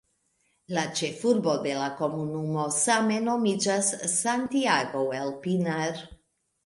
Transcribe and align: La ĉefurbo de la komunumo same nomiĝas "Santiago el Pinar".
La 0.75 0.83
ĉefurbo 0.99 1.51
de 1.65 1.75
la 1.81 1.89
komunumo 1.99 2.65
same 2.77 3.19
nomiĝas 3.29 3.93
"Santiago 4.17 5.05
el 5.19 5.35
Pinar". 5.45 6.01